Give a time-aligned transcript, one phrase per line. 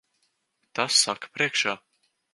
[0.79, 1.77] Tas saka priekšā.